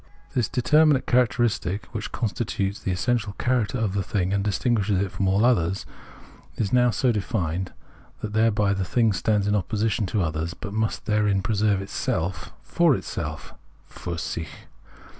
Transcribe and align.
This 0.33 0.49
determinate 0.49 1.05
characteristic, 1.05 1.85
which 1.93 2.11
constitutes 2.11 2.79
the 2.79 2.89
essential 2.91 3.33
character 3.33 3.77
of 3.77 3.93
the 3.93 4.01
thing 4.01 4.33
and 4.33 4.43
distinguishes 4.43 4.99
it 4.99 5.11
from 5.11 5.27
all 5.27 5.45
others, 5.45 5.85
is 6.55 6.73
now 6.73 6.89
so 6.89 7.11
defined 7.11 7.71
that 8.21 8.33
thereby 8.33 8.73
the 8.73 8.83
thing 8.83 9.13
stands 9.13 9.45
in 9.45 9.53
opposition 9.55 10.07
to 10.07 10.23
others, 10.23 10.55
but 10.55 10.73
must 10.73 11.05
therein 11.05 11.43
preserve 11.43 11.83
itself 11.83 12.51
for 12.63 12.95
itself 12.95 13.53
{filr 13.93 14.15
sicli). 14.17 14.47